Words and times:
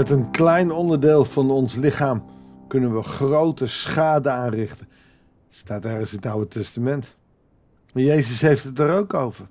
Met 0.00 0.10
een 0.10 0.30
klein 0.30 0.70
onderdeel 0.70 1.24
van 1.24 1.50
ons 1.50 1.74
lichaam 1.74 2.24
kunnen 2.68 2.94
we 2.94 3.02
grote 3.02 3.66
schade 3.66 4.30
aanrichten. 4.30 4.88
Staat 5.48 5.84
ergens 5.84 6.10
in 6.10 6.16
het 6.16 6.26
Oude 6.26 6.48
Testament. 6.48 7.16
Jezus 7.92 8.40
heeft 8.40 8.64
het 8.64 8.78
er 8.78 8.90
ook 8.96 9.14
over. 9.14 9.46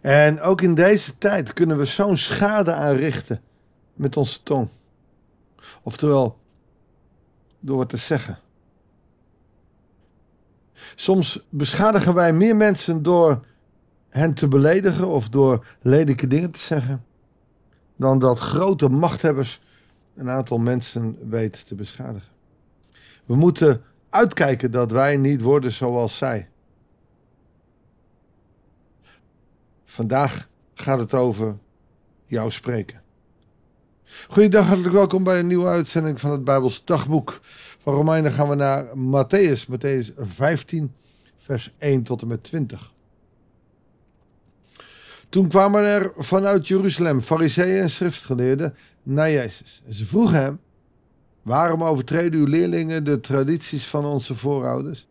En 0.00 0.40
ook 0.40 0.60
in 0.60 0.74
deze 0.74 1.18
tijd 1.18 1.52
kunnen 1.52 1.78
we 1.78 1.84
zo'n 1.84 2.16
schade 2.16 2.72
aanrichten 2.72 3.40
met 3.94 4.16
onze 4.16 4.42
tong. 4.42 4.68
Oftewel, 5.82 6.38
door 7.60 7.76
wat 7.76 7.88
te 7.88 7.96
zeggen. 7.96 8.38
Soms 10.94 11.46
beschadigen 11.48 12.14
wij 12.14 12.32
meer 12.32 12.56
mensen 12.56 13.02
door 13.02 13.46
hen 14.08 14.34
te 14.34 14.48
beledigen 14.48 15.08
of 15.08 15.28
door 15.28 15.66
lelijke 15.80 16.26
dingen 16.26 16.50
te 16.50 16.60
zeggen, 16.60 17.04
dan 18.02 18.18
dat 18.18 18.38
grote 18.38 18.88
machthebbers 18.88 19.60
een 20.14 20.30
aantal 20.30 20.58
mensen 20.58 21.28
weten 21.28 21.64
te 21.64 21.74
beschadigen. 21.74 22.28
We 23.24 23.34
moeten 23.34 23.82
uitkijken 24.10 24.70
dat 24.70 24.90
wij 24.90 25.16
niet 25.16 25.40
worden 25.40 25.72
zoals 25.72 26.16
zij. 26.16 26.48
Vandaag 29.84 30.48
gaat 30.74 30.98
het 30.98 31.14
over 31.14 31.58
jouw 32.26 32.48
spreken. 32.48 33.00
Goedendag, 34.28 34.66
hartelijk 34.66 34.94
welkom 34.94 35.24
bij 35.24 35.38
een 35.38 35.46
nieuwe 35.46 35.68
uitzending 35.68 36.20
van 36.20 36.30
het 36.30 36.44
Bijbels 36.44 36.84
Dagboek. 36.84 37.40
Van 37.78 37.94
Romeinen 37.94 38.32
gaan 38.32 38.48
we 38.48 38.54
naar 38.54 38.84
Matthäus, 38.84 39.66
Matthäus 39.70 40.14
15, 40.16 40.94
vers 41.36 41.74
1 41.78 42.02
tot 42.02 42.22
en 42.22 42.28
met 42.28 42.42
20. 42.42 42.92
Toen 45.32 45.48
kwamen 45.48 45.84
er 45.84 46.12
vanuit 46.16 46.68
Jeruzalem 46.68 47.22
fariseeën 47.22 47.82
en 47.82 47.90
schriftgeleerden 47.90 48.74
naar 49.02 49.30
Jezus. 49.30 49.82
En 49.86 49.94
ze 49.94 50.06
vroegen 50.06 50.42
hem, 50.42 50.60
waarom 51.42 51.84
overtreden 51.84 52.40
uw 52.40 52.46
leerlingen 52.46 53.04
de 53.04 53.20
tradities 53.20 53.86
van 53.86 54.04
onze 54.04 54.34
voorouders? 54.34 55.06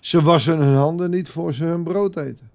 Ze 0.00 0.22
wassen 0.22 0.58
hun 0.58 0.76
handen 0.76 1.10
niet 1.10 1.28
voor 1.28 1.54
ze 1.54 1.64
hun 1.64 1.84
brood 1.84 2.16
eten. 2.16 2.50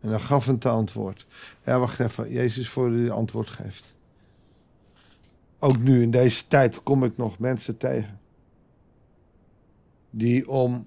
En 0.00 0.08
dan 0.10 0.20
gaf 0.20 0.46
een 0.46 0.58
te 0.58 0.68
antwoord. 0.68 1.26
Ja, 1.64 1.78
wacht 1.78 2.00
even, 2.00 2.32
Jezus 2.32 2.68
voor 2.68 2.90
die 2.90 3.10
antwoord 3.10 3.50
geeft. 3.50 3.94
Ook 5.58 5.78
nu 5.78 6.02
in 6.02 6.10
deze 6.10 6.46
tijd 6.46 6.82
kom 6.82 7.04
ik 7.04 7.16
nog 7.16 7.38
mensen 7.38 7.76
tegen. 7.76 8.20
Die 10.10 10.48
om 10.48 10.86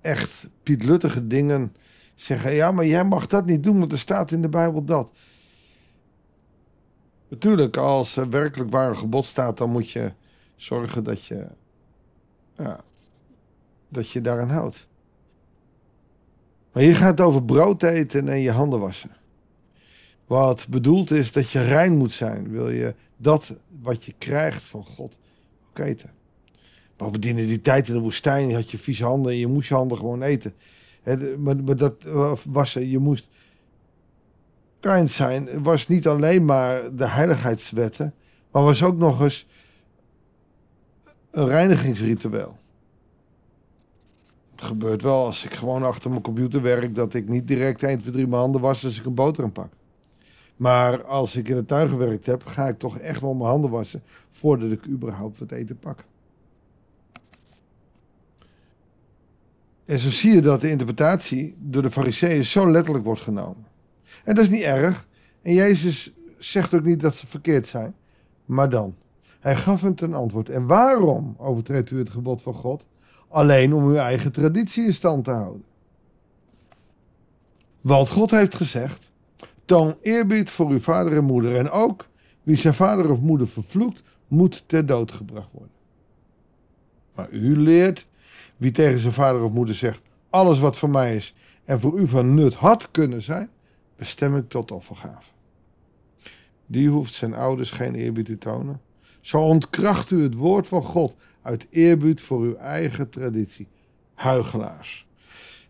echt 0.00 0.46
pietluttige 0.62 1.26
dingen 1.26 1.74
zeggen: 2.22 2.52
ja, 2.52 2.70
maar 2.70 2.86
jij 2.86 3.04
mag 3.04 3.26
dat 3.26 3.46
niet 3.46 3.62
doen, 3.62 3.78
want 3.78 3.92
er 3.92 3.98
staat 3.98 4.30
in 4.30 4.42
de 4.42 4.48
Bijbel 4.48 4.84
dat. 4.84 5.10
Natuurlijk, 7.28 7.76
als 7.76 8.16
er 8.16 8.30
werkelijk 8.30 8.70
waar 8.70 8.88
een 8.88 8.96
gebod 8.96 9.24
staat, 9.24 9.56
dan 9.56 9.70
moet 9.70 9.90
je 9.90 10.12
zorgen 10.56 11.04
dat 11.04 11.24
je, 11.24 11.46
ja, 12.56 12.80
dat 13.88 14.10
je 14.10 14.20
daaraan 14.20 14.50
houdt. 14.50 14.86
Maar 16.72 16.82
hier 16.82 16.96
gaat 16.96 17.18
het 17.18 17.26
over 17.26 17.44
brood 17.44 17.82
eten 17.82 18.28
en 18.28 18.40
je 18.40 18.50
handen 18.50 18.80
wassen. 18.80 19.10
Wat 20.26 20.66
bedoeld 20.68 21.10
is 21.10 21.32
dat 21.32 21.50
je 21.50 21.64
rein 21.64 21.96
moet 21.96 22.12
zijn, 22.12 22.50
wil 22.50 22.70
je 22.70 22.94
dat 23.16 23.52
wat 23.80 24.04
je 24.04 24.14
krijgt 24.18 24.62
van 24.62 24.84
God 24.84 25.18
ook 25.68 25.78
eten. 25.78 26.10
Bovendien 26.96 27.38
in 27.38 27.46
die 27.46 27.60
tijd 27.60 27.88
in 27.88 27.94
de 27.94 28.00
woestijn 28.00 28.54
had 28.54 28.70
je 28.70 28.78
vieze 28.78 29.04
handen 29.04 29.32
en 29.32 29.38
je 29.38 29.46
moest 29.46 29.68
je 29.68 29.74
handen 29.74 29.98
gewoon 29.98 30.22
eten. 30.22 30.54
Maar, 31.38 31.76
dat 31.76 32.04
eh, 32.04 32.32
was, 32.44 32.72
je 32.72 32.98
moest 32.98 33.28
rein 34.80 35.08
zijn. 35.08 35.62
was 35.62 35.88
niet 35.88 36.06
alleen 36.06 36.44
maar 36.44 36.96
de 36.96 37.08
heiligheidswetten, 37.08 38.14
maar 38.50 38.62
was 38.62 38.82
ook 38.82 38.96
nog 38.96 39.22
eens 39.22 39.46
een 41.30 41.46
reinigingsritueel. 41.46 42.58
Het 44.50 44.62
gebeurt 44.62 45.02
wel 45.02 45.24
als 45.24 45.44
ik 45.44 45.54
gewoon 45.54 45.82
achter 45.82 46.10
mijn 46.10 46.22
computer 46.22 46.62
werk, 46.62 46.94
dat 46.94 47.14
ik 47.14 47.28
niet 47.28 47.48
direct 47.48 47.82
1, 47.82 47.98
2, 47.98 48.12
3 48.12 48.26
mijn 48.26 48.40
handen 48.40 48.60
was 48.60 48.84
als 48.84 48.98
ik 48.98 49.04
een 49.04 49.14
boterham 49.14 49.52
pak. 49.52 49.72
Maar 50.56 51.04
als 51.04 51.36
ik 51.36 51.48
in 51.48 51.56
de 51.56 51.64
tuin 51.64 51.88
gewerkt 51.88 52.26
heb, 52.26 52.46
ga 52.46 52.68
ik 52.68 52.78
toch 52.78 52.98
echt 52.98 53.20
wel 53.20 53.34
mijn 53.34 53.50
handen 53.50 53.70
wassen 53.70 54.02
voordat 54.30 54.70
ik 54.70 54.86
überhaupt 54.86 55.38
wat 55.38 55.50
eten 55.50 55.78
pak. 55.78 56.04
En 59.90 59.98
zo 59.98 60.10
zie 60.10 60.34
je 60.34 60.40
dat 60.40 60.60
de 60.60 60.70
interpretatie 60.70 61.56
door 61.58 61.82
de 61.82 61.90
fariseeën 61.90 62.44
zo 62.44 62.70
letterlijk 62.70 63.04
wordt 63.04 63.20
genomen. 63.20 63.66
En 64.24 64.34
dat 64.34 64.44
is 64.44 64.50
niet 64.50 64.62
erg. 64.62 65.06
En 65.42 65.54
Jezus 65.54 66.12
zegt 66.38 66.74
ook 66.74 66.84
niet 66.84 67.00
dat 67.00 67.14
ze 67.14 67.26
verkeerd 67.26 67.66
zijn. 67.66 67.94
Maar 68.44 68.68
dan. 68.68 68.94
Hij 69.40 69.56
gaf 69.56 69.80
hen 69.80 69.94
ten 69.94 70.14
antwoord. 70.14 70.48
En 70.48 70.66
waarom 70.66 71.34
overtreedt 71.38 71.90
u 71.90 71.98
het 71.98 72.10
gebod 72.10 72.42
van 72.42 72.54
God? 72.54 72.86
Alleen 73.28 73.74
om 73.74 73.84
uw 73.84 73.94
eigen 73.94 74.32
traditie 74.32 74.84
in 74.84 74.94
stand 74.94 75.24
te 75.24 75.30
houden. 75.30 75.64
Want 77.80 78.08
God 78.08 78.30
heeft 78.30 78.54
gezegd: 78.54 79.10
Toon 79.64 79.94
eerbied 80.02 80.50
voor 80.50 80.70
uw 80.70 80.80
vader 80.80 81.16
en 81.16 81.24
moeder. 81.24 81.56
En 81.56 81.70
ook 81.70 82.08
wie 82.42 82.56
zijn 82.56 82.74
vader 82.74 83.10
of 83.10 83.20
moeder 83.20 83.48
vervloekt, 83.48 84.02
moet 84.28 84.64
ter 84.66 84.86
dood 84.86 85.12
gebracht 85.12 85.48
worden. 85.52 85.74
Maar 87.14 87.30
u 87.30 87.56
leert 87.56 88.08
wie 88.60 88.70
tegen 88.70 88.98
zijn 88.98 89.12
vader 89.12 89.42
of 89.42 89.52
moeder 89.52 89.74
zegt: 89.74 90.00
Alles 90.30 90.58
wat 90.58 90.78
voor 90.78 90.90
mij 90.90 91.16
is 91.16 91.34
en 91.64 91.80
voor 91.80 91.98
u 91.98 92.08
van 92.08 92.34
nut 92.34 92.54
had 92.54 92.90
kunnen 92.90 93.22
zijn, 93.22 93.50
bestem 93.96 94.36
ik 94.36 94.48
tot 94.48 94.70
offergave. 94.70 95.30
Die 96.66 96.88
hoeft 96.88 97.14
zijn 97.14 97.34
ouders 97.34 97.70
geen 97.70 97.94
eerbied 97.94 98.26
te 98.26 98.38
tonen. 98.38 98.80
Zo 99.20 99.40
ontkracht 99.40 100.10
u 100.10 100.22
het 100.22 100.34
woord 100.34 100.68
van 100.68 100.82
God 100.82 101.16
uit 101.42 101.66
eerbied 101.70 102.20
voor 102.20 102.40
uw 102.40 102.54
eigen 102.54 103.10
traditie. 103.10 103.68
Huigelaars. 104.14 105.06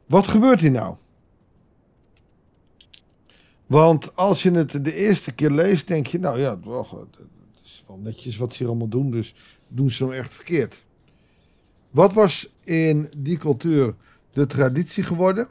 Wat 0.07 0.29
gebeurt 0.29 0.61
hier 0.61 0.71
nou? 0.71 0.97
Want 3.67 4.17
als 4.17 4.43
je 4.43 4.51
het 4.51 4.85
de 4.85 4.95
eerste 4.95 5.33
keer 5.33 5.51
leest, 5.51 5.89
denk 5.89 6.07
je, 6.07 6.19
nou 6.19 6.41
ja, 6.41 6.51
het 6.51 7.21
is 7.63 7.85
wel 7.87 7.99
netjes 7.99 8.37
wat 8.37 8.53
ze 8.53 8.59
hier 8.59 8.69
allemaal 8.69 8.89
doen, 8.89 9.11
dus 9.11 9.35
doen 9.69 9.91
ze 9.91 10.05
nou 10.05 10.17
echt 10.17 10.35
verkeerd. 10.35 10.85
Wat 11.91 12.13
was 12.13 12.55
in 12.65 13.11
die 13.17 13.39
cultuur 13.39 13.95
de 14.33 14.47
traditie 14.47 15.03
geworden? 15.03 15.49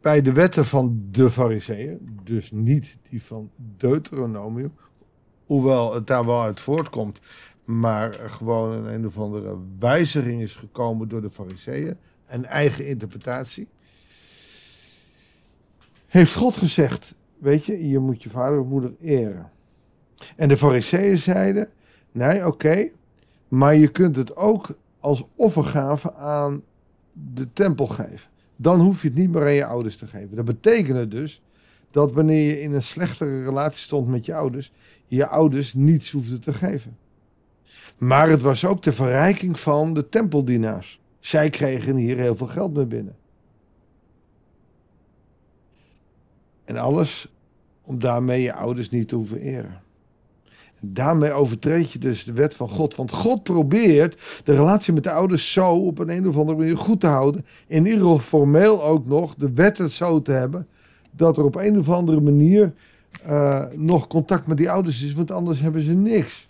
Bij 0.00 0.22
de 0.22 0.32
wetten 0.32 0.66
van 0.66 1.08
de 1.10 1.30
Fariseeën, 1.30 2.20
dus 2.24 2.50
niet 2.50 2.98
die 3.08 3.22
van 3.22 3.50
Deuteronomium, 3.76 4.72
hoewel 5.44 5.94
het 5.94 6.06
daar 6.06 6.26
wel 6.26 6.42
uit 6.42 6.60
voortkomt, 6.60 7.20
maar 7.64 8.12
gewoon 8.12 8.72
een, 8.72 8.94
een 8.94 9.06
of 9.06 9.18
andere 9.18 9.56
wijziging 9.78 10.42
is 10.42 10.56
gekomen 10.56 11.08
door 11.08 11.20
de 11.20 11.30
Fariseeën, 11.30 11.96
een 12.26 12.46
eigen 12.46 12.86
interpretatie. 12.86 13.68
Heeft 16.06 16.34
God 16.34 16.56
gezegd, 16.56 17.14
weet 17.38 17.64
je, 17.64 17.88
je 17.88 17.98
moet 17.98 18.22
je 18.22 18.30
vader 18.30 18.60
of 18.60 18.66
moeder 18.66 18.92
eren. 19.00 19.50
En 20.36 20.48
de 20.48 20.56
Fariseeën 20.56 21.18
zeiden, 21.18 21.68
nee, 22.12 22.46
oké, 22.46 22.90
maar 23.48 23.74
je 23.74 23.88
kunt 23.88 24.16
het 24.16 24.36
ook 24.36 24.68
als 25.00 25.24
offergave 25.34 26.14
aan 26.14 26.62
de 27.12 27.52
tempel 27.52 27.86
geven. 27.86 28.30
Dan 28.56 28.80
hoef 28.80 29.02
je 29.02 29.08
het 29.08 29.16
niet 29.16 29.30
meer 29.30 29.42
aan 29.42 29.52
je 29.52 29.64
ouders 29.64 29.96
te 29.96 30.06
geven. 30.06 30.36
Dat 30.36 30.44
betekende 30.44 31.08
dus 31.08 31.42
dat 31.90 32.12
wanneer 32.12 32.48
je 32.48 32.60
in 32.60 32.72
een 32.72 32.82
slechtere 32.82 33.44
relatie 33.44 33.80
stond 33.80 34.08
met 34.08 34.26
je 34.26 34.34
ouders, 34.34 34.72
je 35.06 35.26
ouders 35.26 35.74
niets 35.74 36.10
hoefde 36.10 36.38
te 36.38 36.52
geven. 36.52 36.96
Maar 37.98 38.28
het 38.28 38.42
was 38.42 38.64
ook 38.64 38.82
de 38.82 38.92
verrijking 38.92 39.60
van 39.60 39.94
de 39.94 40.08
tempeldienaars. 40.08 41.00
Zij 41.20 41.50
kregen 41.50 41.96
hier 41.96 42.16
heel 42.16 42.36
veel 42.36 42.46
geld 42.46 42.74
mee 42.74 42.86
binnen. 42.86 43.16
En 46.64 46.76
alles 46.76 47.32
om 47.82 47.98
daarmee 47.98 48.42
je 48.42 48.52
ouders 48.52 48.90
niet 48.90 49.08
te 49.08 49.14
hoeven 49.14 49.40
eren. 49.40 49.82
Daarmee 50.80 51.32
overtreed 51.32 51.92
je 51.92 51.98
dus 51.98 52.24
de 52.24 52.32
wet 52.32 52.54
van 52.54 52.68
God. 52.68 52.94
Want 52.96 53.12
God 53.12 53.42
probeert 53.42 54.42
de 54.44 54.54
relatie 54.54 54.92
met 54.92 55.04
de 55.04 55.12
ouders 55.12 55.52
zo 55.52 55.74
op 55.74 55.98
een, 55.98 56.08
een 56.08 56.28
of 56.28 56.36
andere 56.36 56.58
manier 56.58 56.76
goed 56.76 57.00
te 57.00 57.06
houden. 57.06 57.44
In 57.66 57.84
ieder 57.84 58.00
geval 58.00 58.18
formeel 58.18 58.84
ook 58.84 59.06
nog 59.06 59.34
de 59.34 59.52
wetten 59.52 59.90
zo 59.90 60.22
te 60.22 60.32
hebben. 60.32 60.66
Dat 61.10 61.36
er 61.36 61.44
op 61.44 61.54
een 61.56 61.78
of 61.78 61.88
andere 61.88 62.20
manier 62.20 62.74
uh, 63.26 63.64
nog 63.74 64.06
contact 64.06 64.46
met 64.46 64.56
die 64.56 64.70
ouders 64.70 65.02
is. 65.02 65.12
Want 65.12 65.30
anders 65.30 65.60
hebben 65.60 65.82
ze 65.82 65.94
niks. 65.94 66.46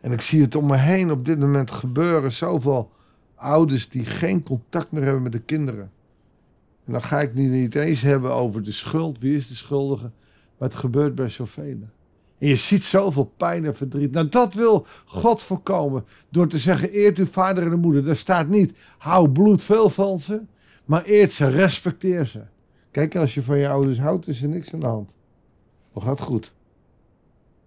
En 0.00 0.12
ik 0.12 0.20
zie 0.20 0.42
het 0.42 0.54
om 0.54 0.66
me 0.66 0.76
heen 0.76 1.10
op 1.10 1.24
dit 1.24 1.38
moment 1.38 1.70
gebeuren. 1.70 2.32
Zoveel 2.32 2.90
ouders 3.34 3.88
die 3.88 4.04
geen 4.04 4.42
contact 4.42 4.92
meer 4.92 5.02
hebben 5.02 5.22
met 5.22 5.32
de 5.32 5.40
kinderen. 5.40 5.90
En 6.84 6.92
dan 6.92 7.02
ga 7.02 7.20
ik 7.20 7.34
niet, 7.34 7.50
niet 7.50 7.74
eens 7.74 8.02
hebben 8.02 8.34
over 8.34 8.62
de 8.62 8.72
schuld. 8.72 9.18
Wie 9.18 9.36
is 9.36 9.48
de 9.48 9.54
schuldige? 9.54 10.10
Maar 10.58 10.68
het 10.68 10.78
gebeurt 10.78 11.14
bij 11.14 11.28
zoveel. 11.28 11.78
En 12.38 12.48
je 12.48 12.56
ziet 12.56 12.84
zoveel 12.84 13.32
pijn 13.36 13.64
en 13.64 13.76
verdriet. 13.76 14.12
Nou, 14.12 14.28
dat 14.28 14.54
wil 14.54 14.86
God 15.04 15.42
voorkomen. 15.42 16.04
Door 16.28 16.48
te 16.48 16.58
zeggen: 16.58 16.90
eert 16.90 17.18
uw 17.18 17.26
vader 17.26 17.72
en 17.72 17.80
moeder. 17.80 18.04
Daar 18.04 18.16
staat 18.16 18.48
niet: 18.48 18.72
hou 18.98 19.28
bloed 19.28 19.62
veel 19.62 19.90
van 19.90 20.20
ze. 20.20 20.42
Maar 20.84 21.04
eert 21.04 21.32
ze, 21.32 21.46
respecteer 21.48 22.26
ze. 22.26 22.42
Kijk, 22.90 23.16
als 23.16 23.34
je 23.34 23.42
van 23.42 23.58
je 23.58 23.68
ouders 23.68 23.98
houdt, 23.98 24.28
is 24.28 24.42
er 24.42 24.48
niks 24.48 24.74
aan 24.74 24.80
de 24.80 24.86
hand. 24.86 25.10
Dat 25.92 26.02
gaat 26.02 26.20
goed. 26.20 26.52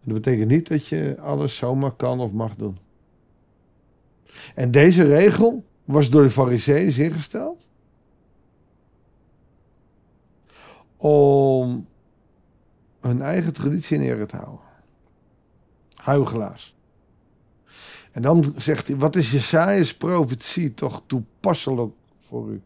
Dat 0.03 0.13
betekent 0.13 0.49
niet 0.49 0.67
dat 0.67 0.87
je 0.87 1.17
alles 1.19 1.55
zomaar 1.55 1.91
kan 1.91 2.19
of 2.19 2.31
mag 2.31 2.55
doen. 2.55 2.77
En 4.55 4.71
deze 4.71 5.03
regel 5.03 5.63
was 5.85 6.09
door 6.09 6.23
de 6.23 6.29
fariseeën 6.29 7.03
ingesteld 7.05 7.65
om 10.97 11.87
hun 13.07 13.21
eigen 13.21 13.53
traditie 13.53 13.97
in 13.97 14.03
ere 14.03 14.25
te 14.25 14.35
houden. 14.35 14.65
Huigelaars. 15.95 16.75
En 18.11 18.21
dan 18.21 18.53
zegt 18.57 18.87
hij, 18.87 18.97
wat 18.97 19.15
is 19.15 19.31
Jesaja's 19.31 19.95
profetie 19.97 20.73
toch 20.73 21.01
toepasselijk 21.05 21.93
voor 22.19 22.49
u? 22.49 22.61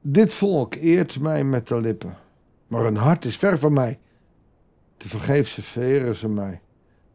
Dit 0.00 0.34
volk 0.34 0.74
eert 0.74 1.20
mij 1.20 1.44
met 1.44 1.68
de 1.68 1.80
lippen, 1.80 2.16
maar 2.66 2.84
hun 2.84 2.96
hart 2.96 3.24
is 3.24 3.36
ver 3.36 3.58
van 3.58 3.72
mij. 3.72 3.98
Te 4.96 5.08
vergeefse 5.08 5.62
veren 5.62 6.16
ze 6.16 6.28
mij, 6.28 6.60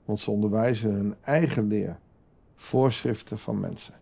want 0.06 0.19
ze 0.19 0.31
onderwijzen 0.31 0.94
hun 0.94 1.16
eigen 1.21 1.68
leer, 1.68 2.00
voorschriften 2.56 3.38
van 3.39 3.59
mensen. 3.59 3.94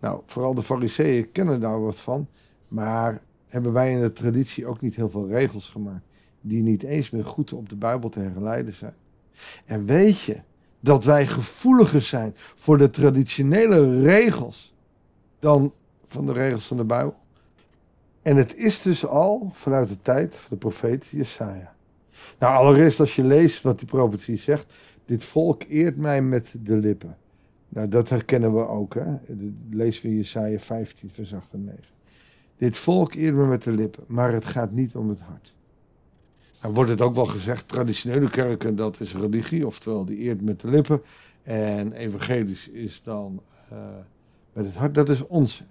Nou, 0.00 0.22
vooral 0.26 0.54
de 0.54 0.62
fariseeën 0.62 1.30
kennen 1.30 1.60
daar 1.60 1.80
wat 1.82 2.00
van, 2.00 2.28
maar 2.68 3.22
hebben 3.54 3.72
wij 3.72 3.92
in 3.92 4.00
de 4.00 4.12
traditie 4.12 4.66
ook 4.66 4.80
niet 4.80 4.96
heel 4.96 5.10
veel 5.10 5.28
regels 5.28 5.68
gemaakt, 5.68 6.04
die 6.40 6.62
niet 6.62 6.82
eens 6.82 7.10
meer 7.10 7.24
goed 7.24 7.52
op 7.52 7.68
de 7.68 7.76
Bijbel 7.76 8.08
te 8.08 8.20
herleiden 8.20 8.72
zijn. 8.72 8.94
En 9.64 9.86
weet 9.86 10.20
je 10.20 10.40
dat 10.80 11.04
wij 11.04 11.26
gevoeliger 11.26 12.02
zijn 12.02 12.34
voor 12.36 12.78
de 12.78 12.90
traditionele 12.90 14.00
regels 14.02 14.74
dan 15.38 15.72
van 16.08 16.26
de 16.26 16.32
regels 16.32 16.66
van 16.66 16.76
de 16.76 16.84
Bijbel? 16.84 17.16
En 18.22 18.36
het 18.36 18.56
is 18.56 18.82
dus 18.82 19.06
al 19.06 19.50
vanuit 19.52 19.88
de 19.88 20.02
tijd 20.02 20.34
van 20.34 20.46
de 20.50 20.56
profeet 20.56 21.06
Jesaja. 21.06 21.74
Nou, 22.38 22.56
allereerst 22.56 23.00
als 23.00 23.16
je 23.16 23.24
leest 23.24 23.62
wat 23.62 23.78
die 23.78 23.88
profetie 23.88 24.36
zegt. 24.36 24.72
Dit 25.04 25.24
volk 25.24 25.62
eert 25.68 25.96
mij 25.96 26.22
met 26.22 26.54
de 26.62 26.76
lippen. 26.76 27.16
Nou, 27.68 27.88
dat 27.88 28.08
herkennen 28.08 28.54
we 28.54 28.66
ook. 28.66 28.94
Hè? 28.94 29.16
lezen 29.70 30.08
we 30.08 30.16
Jesaja 30.16 30.58
15, 30.58 31.10
vers 31.10 31.34
8 31.34 31.52
en 31.52 31.64
9. 31.64 31.84
Dit 32.56 32.76
volk 32.76 33.14
eert 33.14 33.34
me 33.34 33.46
met 33.46 33.62
de 33.62 33.72
lippen, 33.72 34.04
maar 34.06 34.32
het 34.32 34.44
gaat 34.44 34.72
niet 34.72 34.94
om 34.94 35.08
het 35.08 35.20
hart. 35.20 35.54
Nou 36.62 36.74
wordt 36.74 36.90
het 36.90 37.00
ook 37.00 37.14
wel 37.14 37.26
gezegd, 37.26 37.68
traditionele 37.68 38.30
kerken, 38.30 38.76
dat 38.76 39.00
is 39.00 39.14
religie, 39.14 39.66
oftewel 39.66 40.04
die 40.04 40.18
eert 40.18 40.42
met 40.42 40.60
de 40.60 40.68
lippen. 40.68 41.02
En 41.42 41.92
evangelisch 41.92 42.68
is 42.68 43.02
dan 43.02 43.42
uh, 43.72 43.78
met 44.52 44.64
het 44.64 44.74
hart. 44.74 44.94
Dat 44.94 45.08
is 45.08 45.26
onzin. 45.26 45.66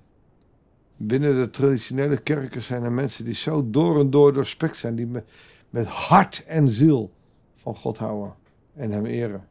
Binnen 0.98 1.36
de 1.36 1.50
traditionele 1.50 2.18
kerken 2.18 2.62
zijn 2.62 2.84
er 2.84 2.92
mensen 2.92 3.26
die 3.26 3.34
zo 3.34 3.70
door 3.70 4.00
en 4.00 4.10
door 4.10 4.34
doorspekt 4.34 4.78
zijn, 4.78 4.96
die 4.96 5.08
met, 5.08 5.30
met 5.70 5.86
hart 5.86 6.44
en 6.48 6.70
ziel 6.70 7.12
van 7.56 7.76
God 7.76 7.98
houden 7.98 8.34
en 8.74 8.92
hem 8.92 9.06
eren. 9.06 9.48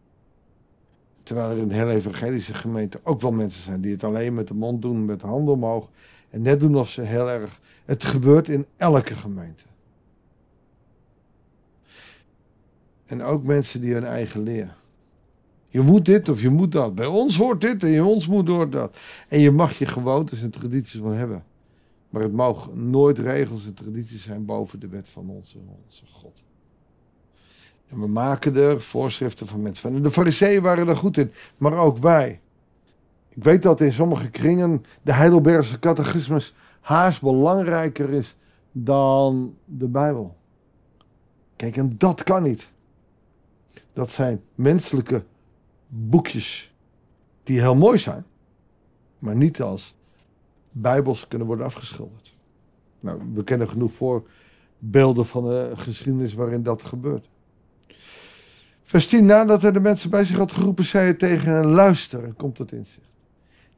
Terwijl 1.23 1.51
er 1.51 1.57
in 1.57 1.69
de 1.69 1.75
hele 1.75 1.93
evangelische 1.93 2.55
gemeente 2.55 3.01
ook 3.03 3.21
wel 3.21 3.33
mensen 3.33 3.63
zijn 3.63 3.81
die 3.81 3.93
het 3.93 4.05
alleen 4.05 4.35
met 4.35 4.49
de 4.49 4.55
mond 4.55 4.83
doen, 4.83 5.05
met 5.05 5.21
de 5.21 5.27
handen 5.27 5.55
omhoog. 5.55 5.89
En 6.33 6.43
net 6.43 6.61
doen 6.61 6.77
of 6.77 6.91
ze 6.91 7.03
heel 7.03 7.31
erg. 7.31 7.61
Het 7.85 8.05
gebeurt 8.05 8.49
in 8.49 8.67
elke 8.77 9.15
gemeente. 9.15 9.65
En 13.05 13.23
ook 13.23 13.43
mensen 13.43 13.81
die 13.81 13.93
hun 13.93 14.05
eigen 14.05 14.43
leer. 14.43 14.75
Je 15.69 15.81
moet 15.81 16.05
dit 16.05 16.29
of 16.29 16.41
je 16.41 16.51
moet 16.51 16.73
dat. 16.73 16.95
Bij 16.95 17.07
ons 17.07 17.37
hoort 17.37 17.61
dit 17.61 17.83
en 17.83 17.89
je 17.89 18.05
ons 18.05 18.27
moet 18.27 18.47
door 18.47 18.71
dat. 18.71 18.97
En 19.29 19.41
je 19.41 19.51
mag 19.51 19.79
je 19.79 19.87
gewoontes 19.87 20.43
en 20.43 20.51
tradities 20.51 21.01
wel 21.01 21.13
hebben. 21.13 21.45
Maar 22.11 22.23
het 22.23 22.33
mogen 22.33 22.91
nooit 22.91 23.19
regels 23.19 23.67
en 23.67 23.75
tradities 23.75 24.23
zijn 24.23 24.45
boven 24.45 24.81
de 24.81 24.89
wet 24.89 25.09
van 25.09 25.29
onze, 25.29 25.59
onze 25.85 26.07
God. 26.07 26.43
En 27.89 28.01
we 28.01 28.07
maken 28.07 28.57
er 28.57 28.81
voorschriften 28.81 29.47
van 29.47 29.63
mensen 29.63 29.83
van. 29.83 29.97
En 29.97 30.03
de 30.03 30.11
fariseeën 30.11 30.63
waren 30.63 30.89
er 30.89 30.97
goed 30.97 31.17
in, 31.17 31.33
maar 31.57 31.73
ook 31.73 31.99
wij. 31.99 32.41
Ik 33.35 33.45
weet 33.45 33.63
dat 33.63 33.81
in 33.81 33.93
sommige 33.93 34.31
kringen 34.31 34.85
de 35.03 35.13
Heidelbergse 35.13 35.79
catechismus 35.79 36.55
haast 36.81 37.21
belangrijker 37.21 38.11
is 38.11 38.37
dan 38.73 39.57
de 39.65 39.89
Bijbel. 39.89 40.37
Kijk, 41.57 41.77
en 41.77 41.95
dat 41.99 42.23
kan 42.23 42.43
niet. 42.43 42.71
Dat 43.93 44.11
zijn 44.11 44.43
menselijke 44.55 45.25
boekjes 45.87 46.75
die 47.43 47.61
heel 47.61 47.75
mooi 47.75 47.99
zijn, 47.99 48.25
maar 49.19 49.37
niet 49.37 49.63
als 49.63 49.95
bijbels 50.71 51.29
kunnen 51.29 51.47
worden 51.47 51.67
afgeschilderd. 51.67 52.35
Nou, 53.01 53.23
we 53.35 53.45
kennen 53.45 53.69
genoeg 53.69 53.93
voorbeelden 53.93 55.27
van 55.27 55.45
de 55.45 55.73
geschiedenis 55.75 56.35
waarin 56.35 56.63
dat 56.63 56.83
gebeurt. 56.83 57.29
Vers 58.83 59.07
10, 59.07 59.27
nadat 59.27 59.63
hij 59.63 59.73
de 59.73 59.81
mensen 59.81 60.11
bij 60.11 60.25
zich 60.25 60.37
had 60.37 60.53
geroepen, 60.53 60.85
zei 60.85 61.05
hij 61.05 61.15
tegen 61.15 61.55
hen, 61.55 61.67
luister 61.67 62.33
komt 62.33 62.55
tot 62.55 62.73
inzicht. 62.73 63.11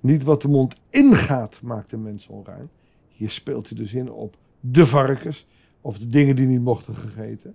Niet 0.05 0.25
wat 0.25 0.43
de 0.43 0.49
mond 0.49 0.75
ingaat 0.91 1.61
maakt 1.63 1.91
de 1.91 1.97
mens 1.97 2.27
onrein. 2.27 2.71
Hier 3.09 3.31
speelt 3.31 3.69
hij 3.69 3.79
dus 3.79 3.95
in 3.95 4.13
op 4.13 4.37
de 4.61 4.87
varkens 4.87 5.47
of 5.81 5.99
de 5.99 6.07
dingen 6.07 6.37
die 6.37 6.47
niet 6.47 6.61
mochten 6.61 6.95
gegeten 6.95 7.55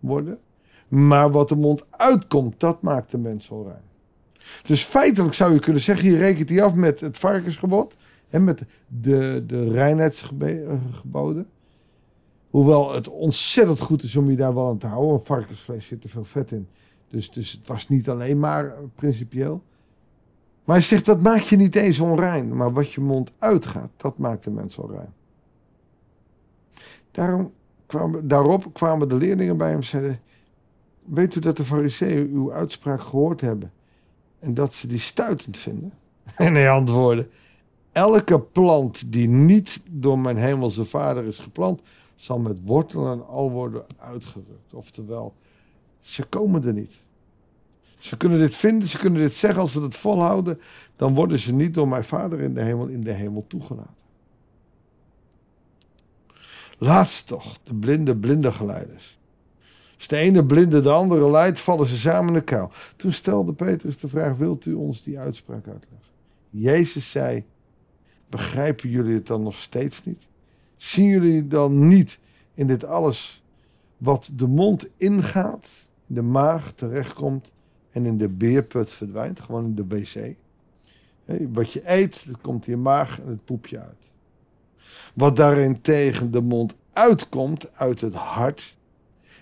worden. 0.00 0.38
Maar 0.88 1.30
wat 1.30 1.48
de 1.48 1.56
mond 1.56 1.84
uitkomt, 1.90 2.60
dat 2.60 2.82
maakt 2.82 3.10
de 3.10 3.18
mens 3.18 3.48
onrein. 3.48 3.82
Dus 4.66 4.84
feitelijk 4.84 5.34
zou 5.34 5.52
je 5.52 5.58
kunnen 5.58 5.82
zeggen, 5.82 6.08
hier 6.08 6.18
rekent 6.18 6.48
hij 6.48 6.62
af 6.62 6.74
met 6.74 7.00
het 7.00 7.18
varkensgebod. 7.18 7.94
En 8.30 8.44
met 8.44 8.62
de, 8.86 9.44
de 9.46 9.70
reinheidsgeboden. 9.70 11.46
Hoewel 12.50 12.94
het 12.94 13.08
ontzettend 13.08 13.80
goed 13.80 14.02
is 14.02 14.16
om 14.16 14.30
je 14.30 14.36
daar 14.36 14.54
wel 14.54 14.68
aan 14.68 14.78
te 14.78 14.86
houden. 14.86 15.26
Varkensvlees 15.26 15.86
zit 15.86 16.04
er 16.04 16.10
veel 16.10 16.24
vet 16.24 16.50
in. 16.50 16.68
Dus, 17.08 17.30
dus 17.30 17.52
het 17.52 17.66
was 17.66 17.88
niet 17.88 18.08
alleen 18.08 18.38
maar 18.38 18.74
principieel. 18.94 19.62
Maar 20.68 20.76
hij 20.76 20.86
zegt, 20.86 21.04
dat 21.04 21.22
maakt 21.22 21.48
je 21.48 21.56
niet 21.56 21.74
eens 21.74 21.98
onrein. 21.98 22.56
Maar 22.56 22.72
wat 22.72 22.92
je 22.92 23.00
mond 23.00 23.30
uitgaat, 23.38 23.90
dat 23.96 24.18
maakt 24.18 24.44
de 24.44 24.50
mens 24.50 24.76
onrein. 24.76 25.14
Daarom 27.10 27.52
kwamen, 27.86 28.28
daarop 28.28 28.74
kwamen 28.74 29.08
de 29.08 29.14
leerlingen 29.14 29.56
bij 29.56 29.68
hem 29.68 29.76
en 29.76 29.84
zeiden... 29.84 30.20
Weet 31.04 31.34
u 31.34 31.40
dat 31.40 31.56
de 31.56 31.64
fariseeën 31.64 32.30
uw 32.32 32.52
uitspraak 32.52 33.00
gehoord 33.00 33.40
hebben? 33.40 33.72
En 34.38 34.54
dat 34.54 34.74
ze 34.74 34.86
die 34.86 34.98
stuitend 34.98 35.56
vinden? 35.56 35.92
En 36.36 36.54
hij 36.54 36.70
antwoordde... 36.70 37.28
Elke 37.92 38.40
plant 38.40 39.12
die 39.12 39.28
niet 39.28 39.80
door 39.90 40.18
mijn 40.18 40.36
hemelse 40.36 40.84
vader 40.84 41.24
is 41.24 41.38
geplant... 41.38 41.80
zal 42.14 42.38
met 42.38 42.56
wortelen 42.64 43.12
en 43.12 43.26
al 43.26 43.50
worden 43.50 43.84
uitgerukt. 43.98 44.74
Oftewel, 44.74 45.34
ze 46.00 46.24
komen 46.24 46.64
er 46.64 46.72
niet. 46.72 47.06
Ze 47.98 48.16
kunnen 48.16 48.38
dit 48.38 48.54
vinden, 48.54 48.88
ze 48.88 48.98
kunnen 48.98 49.20
dit 49.20 49.34
zeggen. 49.34 49.60
Als 49.60 49.72
ze 49.72 49.82
het 49.82 49.96
volhouden, 49.96 50.60
dan 50.96 51.14
worden 51.14 51.38
ze 51.38 51.52
niet 51.52 51.74
door 51.74 51.88
mijn 51.88 52.04
vader 52.04 52.40
in 52.40 52.54
de 52.54 52.62
hemel 52.62 52.86
in 52.86 53.00
de 53.00 53.12
hemel 53.12 53.44
toegelaten. 53.48 54.06
Laatst 56.78 57.26
toch, 57.26 57.58
de 57.62 57.74
blinde 57.74 58.16
blinde 58.16 58.52
geleiders. 58.52 59.18
Als 59.96 60.08
de 60.08 60.16
ene 60.16 60.44
blinde 60.44 60.80
de 60.80 60.90
andere 60.90 61.30
leidt, 61.30 61.60
vallen 61.60 61.86
ze 61.86 61.96
samen 61.96 62.28
in 62.28 62.34
de 62.34 62.44
kuil. 62.44 62.70
Toen 62.96 63.12
stelde 63.12 63.52
Petrus 63.52 63.98
de 63.98 64.08
vraag, 64.08 64.36
wilt 64.36 64.64
u 64.64 64.74
ons 64.74 65.02
die 65.02 65.18
uitspraak 65.18 65.66
uitleggen? 65.66 66.08
Jezus 66.50 67.10
zei, 67.10 67.44
begrijpen 68.28 68.90
jullie 68.90 69.14
het 69.14 69.26
dan 69.26 69.42
nog 69.42 69.54
steeds 69.54 70.04
niet? 70.04 70.26
Zien 70.76 71.06
jullie 71.06 71.46
dan 71.46 71.88
niet 71.88 72.18
in 72.54 72.66
dit 72.66 72.84
alles 72.84 73.42
wat 73.96 74.30
de 74.32 74.46
mond 74.46 74.88
ingaat, 74.96 75.66
in 76.08 76.14
de 76.14 76.22
maag 76.22 76.72
terechtkomt 76.72 77.52
en 77.98 78.06
in 78.06 78.18
de 78.18 78.28
beerput 78.28 78.92
verdwijnt, 78.92 79.40
gewoon 79.40 79.64
in 79.64 79.74
de 79.74 79.86
wc. 79.86 80.34
wat 81.52 81.72
je 81.72 81.82
eet, 81.84 82.26
dat 82.26 82.40
komt 82.40 82.66
in 82.66 82.72
je 82.72 82.78
maag 82.78 83.20
en 83.20 83.28
het 83.28 83.44
poepje 83.44 83.80
uit. 83.80 84.10
Wat 85.14 85.36
daarin 85.36 85.80
tegen 85.80 86.30
de 86.30 86.40
mond 86.40 86.74
uitkomt, 86.92 87.76
uit 87.76 88.00
het 88.00 88.14
hart. 88.14 88.76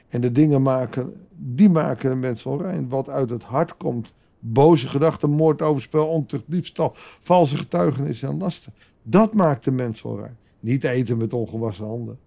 En 0.09 0.21
de 0.21 0.33
dingen 0.33 0.63
maken, 0.63 1.27
die 1.37 1.69
maken 1.71 2.11
de 2.11 2.17
mensen 2.17 2.51
onrein. 2.51 2.89
Wat 2.89 3.09
uit 3.09 3.31
het 3.31 3.43
hart 3.43 3.77
komt, 3.77 4.15
boze 4.39 4.89
gedachten, 4.89 5.31
moord, 5.31 5.63
overspel, 5.63 6.09
ontucht, 6.09 6.45
diefstal, 6.47 6.93
valse 7.21 7.57
getuigenis 7.57 8.23
en 8.23 8.39
lasten. 8.39 8.73
Dat 9.03 9.35
maakt 9.35 9.65
de 9.65 9.71
mens 9.71 10.03
onrein. 10.03 10.37
Niet 10.61 10.85
eten 10.85 11.17
met 11.17 11.33
ongewassen 11.33 11.85
handen. 11.85 12.19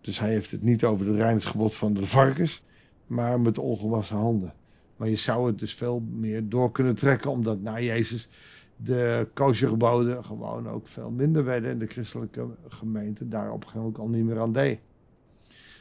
Dus 0.00 0.18
hij 0.18 0.30
heeft 0.30 0.50
het 0.50 0.62
niet 0.62 0.84
over 0.84 1.06
het 1.06 1.16
reinigsgebod 1.16 1.74
van 1.74 1.94
de 1.94 2.06
varkens, 2.06 2.62
maar 3.06 3.40
met 3.40 3.58
ongewassen 3.58 4.16
handen. 4.16 4.52
Maar 4.98 5.08
je 5.08 5.16
zou 5.16 5.46
het 5.46 5.58
dus 5.58 5.74
veel 5.74 6.00
meer 6.10 6.48
door 6.48 6.70
kunnen 6.70 6.94
trekken, 6.94 7.30
omdat 7.30 7.60
na 7.60 7.80
Jezus 7.80 8.28
de 8.76 9.28
koshergeboden 9.34 10.24
gewoon 10.24 10.68
ook 10.68 10.88
veel 10.88 11.10
minder 11.10 11.44
werden 11.44 11.70
en 11.70 11.78
de 11.78 11.86
christelijke 11.86 12.46
gemeente 12.68 13.28
daar 13.28 13.52
op 13.52 13.72
ook 13.76 13.98
al 13.98 14.08
niet 14.08 14.24
meer 14.24 14.40
aan 14.40 14.52
deed. 14.52 14.80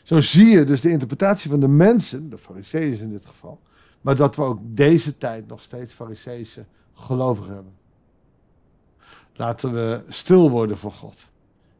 Zo 0.03 0.21
zie 0.21 0.47
je 0.47 0.63
dus 0.63 0.81
de 0.81 0.89
interpretatie 0.89 1.50
van 1.50 1.59
de 1.59 1.67
mensen, 1.67 2.29
de 2.29 2.38
fariseeën 2.38 3.00
in 3.00 3.09
dit 3.09 3.25
geval, 3.25 3.59
maar 4.01 4.15
dat 4.15 4.36
we 4.36 4.41
ook 4.41 4.59
deze 4.63 5.17
tijd 5.17 5.47
nog 5.47 5.62
steeds 5.62 5.93
fariseese 5.93 6.65
gelovigen 6.93 7.53
hebben. 7.53 7.74
Laten 9.33 9.74
we 9.74 10.03
stil 10.07 10.50
worden 10.50 10.77
voor 10.77 10.91
God 10.91 11.27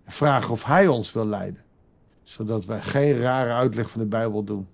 en 0.04 0.12
vragen 0.12 0.52
of 0.52 0.64
Hij 0.64 0.88
ons 0.88 1.14
wil 1.14 1.26
leiden. 1.26 1.62
Zodat 2.24 2.66
wij 2.66 2.82
geen 2.82 3.18
rare 3.18 3.52
uitleg 3.52 3.90
van 3.90 4.02
de 4.02 4.08
Bijbel 4.08 4.44
doen. 4.44 4.68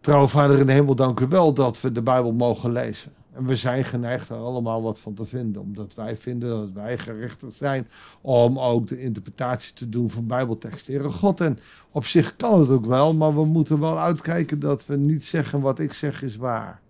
Trouwe 0.00 0.28
Vader 0.28 0.58
in 0.58 0.66
de 0.66 0.72
hemel, 0.72 0.94
dank 0.94 1.20
u 1.20 1.26
wel 1.26 1.52
dat 1.52 1.80
we 1.80 1.92
de 1.92 2.02
Bijbel 2.02 2.32
mogen 2.32 2.72
lezen. 2.72 3.12
En 3.32 3.46
we 3.46 3.56
zijn 3.56 3.84
geneigd 3.84 4.28
er 4.28 4.36
allemaal 4.36 4.82
wat 4.82 4.98
van 4.98 5.14
te 5.14 5.24
vinden, 5.24 5.62
omdat 5.62 5.94
wij 5.94 6.16
vinden 6.16 6.48
dat 6.48 6.72
wij 6.72 6.98
gerechtigd 6.98 7.54
zijn 7.54 7.88
om 8.20 8.58
ook 8.58 8.88
de 8.88 9.00
interpretatie 9.00 9.74
te 9.74 9.88
doen 9.88 10.10
van 10.10 10.26
Bijbelteksten. 10.26 10.94
Heere 10.94 11.10
God, 11.10 11.40
en 11.40 11.58
op 11.90 12.04
zich 12.04 12.36
kan 12.36 12.60
het 12.60 12.68
ook 12.68 12.86
wel, 12.86 13.14
maar 13.14 13.34
we 13.34 13.44
moeten 13.44 13.80
wel 13.80 13.98
uitkijken 13.98 14.60
dat 14.60 14.86
we 14.86 14.96
niet 14.96 15.24
zeggen 15.24 15.60
wat 15.60 15.78
ik 15.78 15.92
zeg 15.92 16.22
is 16.22 16.36
waar. 16.36 16.80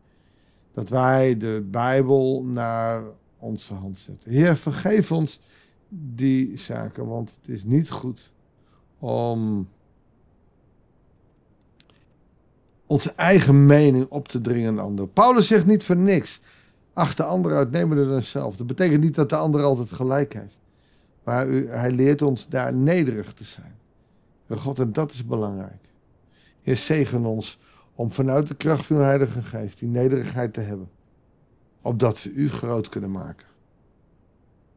Dat 0.73 0.89
wij 0.89 1.37
de 1.37 1.67
Bijbel 1.71 2.43
naar 2.45 3.03
onze 3.39 3.75
hand 3.75 3.99
zetten. 3.99 4.31
Heer, 4.31 4.57
vergeef 4.57 5.13
ons 5.13 5.41
die 5.89 6.59
zaken, 6.59 7.07
want 7.07 7.31
het 7.41 7.55
is 7.57 7.65
niet 7.65 7.91
goed 7.91 8.31
om 8.99 9.69
onze 12.91 13.13
eigen 13.17 13.67
mening 13.67 14.07
op 14.09 14.29
te 14.29 14.41
dringen 14.41 14.69
aan 14.69 14.85
anderen. 14.85 15.13
Paulus 15.13 15.47
zegt 15.47 15.67
niet 15.67 15.85
voor 15.85 15.97
niks. 15.97 16.41
Achter 16.93 17.25
anderen 17.25 17.57
uitnemen 17.57 18.09
dan 18.09 18.23
zelf. 18.23 18.57
Dat 18.57 18.67
betekent 18.67 19.03
niet 19.03 19.15
dat 19.15 19.29
de 19.29 19.37
ander 19.37 19.63
altijd 19.63 19.91
gelijk 19.91 20.35
heeft. 20.35 20.59
Maar 21.25 21.47
hij 21.49 21.91
leert 21.91 22.23
ons 22.23 22.49
daar 22.49 22.75
nederig 22.75 23.33
te 23.33 23.45
zijn. 23.45 23.75
God, 24.49 24.79
en 24.79 24.93
dat 24.93 25.13
is 25.13 25.27
belangrijk. 25.27 25.89
Heer, 26.63 26.77
zegen 26.77 27.25
ons 27.25 27.59
om 27.95 28.13
vanuit 28.13 28.47
de 28.47 28.55
kracht 28.55 28.87
van 28.87 28.97
uw 28.97 29.03
Heilige 29.03 29.43
Geest 29.43 29.79
die 29.79 29.89
nederigheid 29.89 30.53
te 30.53 30.61
hebben. 30.61 30.89
Opdat 31.83 32.23
we 32.23 32.31
u 32.31 32.49
groot 32.49 32.89
kunnen 32.89 33.11
maken. 33.11 33.47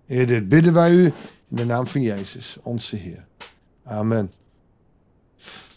Heer, 0.06 0.28
dit 0.28 0.50
bidden 0.50 0.74
wij 0.74 0.94
u 0.94 1.04
in 1.50 1.56
de 1.56 1.66
naam 1.66 1.88
van 1.88 2.02
Jezus, 2.02 2.58
onze 2.62 2.96
Heer. 2.96 3.26
Amen. 3.84 4.32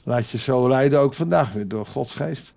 Laat 0.07 0.31
je 0.31 0.39
zo 0.39 0.69
leiden 0.69 1.01
ook 1.01 1.15
vandaag 1.15 1.53
weer 1.53 1.69
door 1.69 1.87
Gods 1.87 2.15
geest. 2.15 2.55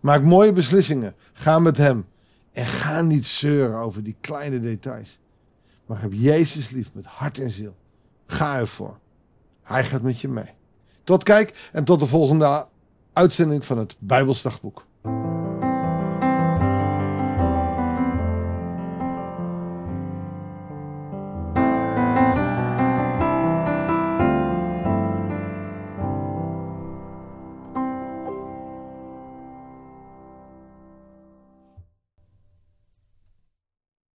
Maak 0.00 0.22
mooie 0.22 0.52
beslissingen. 0.52 1.14
Ga 1.32 1.58
met 1.58 1.76
Hem. 1.76 2.04
En 2.52 2.66
ga 2.66 3.00
niet 3.00 3.26
zeuren 3.26 3.78
over 3.78 4.02
die 4.02 4.16
kleine 4.20 4.60
details. 4.60 5.18
Maar 5.86 6.00
heb 6.00 6.12
Jezus 6.12 6.70
lief 6.70 6.90
met 6.92 7.06
hart 7.06 7.38
en 7.38 7.50
ziel. 7.50 7.76
Ga 8.26 8.58
ervoor. 8.58 8.98
Hij 9.62 9.84
gaat 9.84 10.02
met 10.02 10.20
je 10.20 10.28
mee. 10.28 10.50
Tot 11.04 11.22
kijk 11.22 11.68
en 11.72 11.84
tot 11.84 12.00
de 12.00 12.06
volgende 12.06 12.66
uitzending 13.12 13.64
van 13.64 13.78
het 13.78 13.96
Bijbelsdagboek. 13.98 14.84